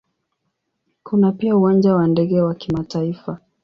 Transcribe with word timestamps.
Kuna 1.03 1.31
pia 1.31 1.57
Uwanja 1.57 1.95
wa 1.95 2.07
ndege 2.07 2.41
wa 2.41 2.55
kimataifa. 2.55 3.39